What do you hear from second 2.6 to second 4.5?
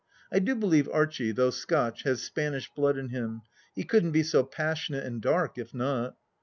blood in him; he couldn't be so